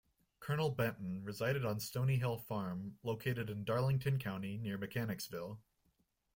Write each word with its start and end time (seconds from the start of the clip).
Colonel 0.39 0.71
Benton 0.71 1.23
resided 1.23 1.63
on 1.63 1.79
Stoney 1.79 2.17
Hill 2.17 2.39
Farm, 2.39 2.97
located 3.03 3.51
in 3.51 3.63
Darlington 3.63 4.17
County 4.17 4.57
near 4.57 4.75
Mechanicsville. 4.75 5.59